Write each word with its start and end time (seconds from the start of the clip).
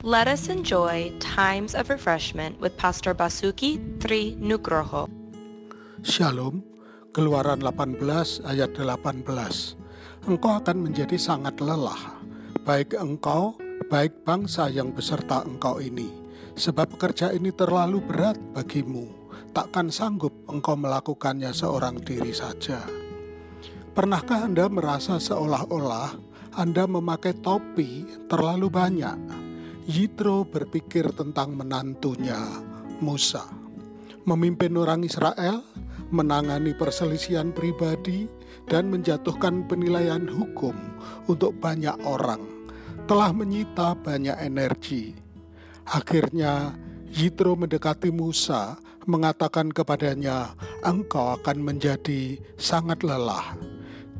Let 0.00 0.32
us 0.32 0.48
enjoy 0.48 1.12
times 1.20 1.76
of 1.76 1.92
refreshment 1.92 2.56
with 2.56 2.72
Pastor 2.80 3.12
Basuki 3.12 3.76
Tri 4.00 4.32
Nugroho. 4.40 5.12
Shalom, 6.00 6.64
Keluaran 7.12 7.60
18 7.60 8.00
ayat 8.48 8.72
18. 8.72 9.28
Engkau 10.24 10.52
akan 10.56 10.88
menjadi 10.88 11.20
sangat 11.20 11.60
lelah, 11.60 12.16
baik 12.64 12.96
engkau, 12.96 13.60
baik 13.92 14.24
bangsa 14.24 14.72
yang 14.72 14.88
beserta 14.96 15.44
engkau 15.44 15.76
ini, 15.84 16.08
sebab 16.56 16.96
kerja 16.96 17.36
ini 17.36 17.52
terlalu 17.52 18.00
berat 18.00 18.40
bagimu. 18.56 19.04
Takkan 19.52 19.92
sanggup 19.92 20.32
engkau 20.48 20.80
melakukannya 20.80 21.52
seorang 21.52 22.00
diri 22.00 22.32
saja. 22.32 22.88
Pernahkah 23.92 24.48
Anda 24.48 24.64
merasa 24.72 25.20
seolah-olah 25.20 26.16
Anda 26.56 26.88
memakai 26.88 27.36
topi 27.44 28.08
terlalu 28.32 28.72
banyak? 28.72 29.39
Yitro 29.90 30.46
berpikir 30.46 31.10
tentang 31.18 31.58
menantunya, 31.58 32.38
Musa. 33.02 33.42
Memimpin 34.22 34.78
orang 34.78 35.02
Israel, 35.02 35.66
menangani 36.14 36.78
perselisihan 36.78 37.50
pribadi, 37.50 38.30
dan 38.70 38.86
menjatuhkan 38.86 39.66
penilaian 39.66 40.30
hukum 40.30 40.78
untuk 41.26 41.58
banyak 41.58 41.98
orang, 42.06 42.38
telah 43.10 43.34
menyita 43.34 43.98
banyak 43.98 44.38
energi. 44.38 45.18
Akhirnya, 45.90 46.70
Yitro 47.10 47.58
mendekati 47.58 48.14
Musa, 48.14 48.78
mengatakan 49.10 49.74
kepadanya, 49.74 50.54
"Engkau 50.86 51.34
akan 51.34 51.66
menjadi 51.66 52.38
sangat 52.54 53.02
lelah." 53.02 53.58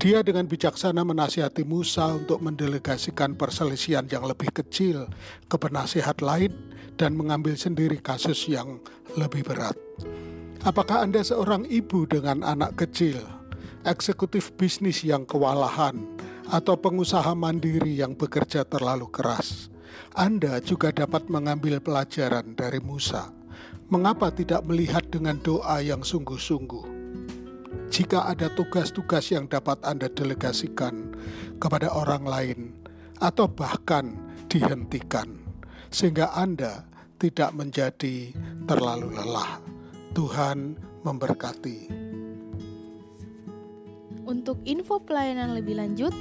Dia 0.01 0.25
dengan 0.25 0.49
bijaksana 0.49 1.05
menasihati 1.05 1.61
Musa 1.69 2.17
untuk 2.17 2.41
mendelegasikan 2.41 3.37
perselisihan 3.37 4.09
yang 4.09 4.25
lebih 4.25 4.49
kecil 4.49 5.05
ke 5.45 5.61
penasihat 5.61 6.25
lain 6.25 6.57
dan 6.97 7.13
mengambil 7.13 7.53
sendiri 7.53 8.01
kasus 8.01 8.49
yang 8.49 8.81
lebih 9.21 9.45
berat. 9.45 9.77
Apakah 10.65 11.05
Anda 11.05 11.21
seorang 11.21 11.69
ibu 11.69 12.09
dengan 12.09 12.41
anak 12.41 12.81
kecil, 12.81 13.21
eksekutif 13.85 14.57
bisnis 14.57 15.05
yang 15.05 15.29
kewalahan, 15.29 16.01
atau 16.49 16.81
pengusaha 16.81 17.37
mandiri 17.37 18.01
yang 18.01 18.17
bekerja 18.17 18.65
terlalu 18.65 19.05
keras? 19.13 19.69
Anda 20.17 20.65
juga 20.65 20.97
dapat 20.97 21.29
mengambil 21.29 21.77
pelajaran 21.77 22.57
dari 22.57 22.81
Musa. 22.81 23.29
Mengapa 23.93 24.33
tidak 24.33 24.65
melihat 24.65 25.05
dengan 25.13 25.37
doa 25.45 25.85
yang 25.85 26.01
sungguh-sungguh? 26.01 27.00
Jika 27.91 28.31
ada 28.31 28.47
tugas-tugas 28.55 29.35
yang 29.35 29.51
dapat 29.51 29.83
Anda 29.83 30.07
delegasikan 30.07 31.11
kepada 31.59 31.91
orang 31.91 32.23
lain, 32.23 32.61
atau 33.21 33.51
bahkan 33.51 34.17
dihentikan, 34.49 35.43
sehingga 35.93 36.33
Anda 36.33 36.89
tidak 37.21 37.53
menjadi 37.53 38.33
terlalu 38.65 39.13
lelah. 39.13 39.61
Tuhan 40.17 40.75
memberkati. 41.07 41.91
Untuk 44.27 44.59
info 44.67 44.99
pelayanan 45.03 45.55
lebih 45.55 45.79
lanjut, 45.79 46.15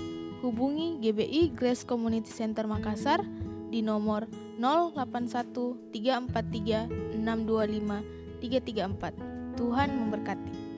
hubungi 0.46 0.98
GBI 1.02 1.54
Grace 1.54 1.86
Community 1.86 2.30
Center 2.30 2.66
Makassar 2.70 3.22
di 3.70 3.82
nomor 3.86 4.26
081 4.58 5.94
343 5.94 7.18
625 7.18 8.42
334. 8.42 9.58
Tuhan 9.58 9.90
memberkati. 9.90 10.69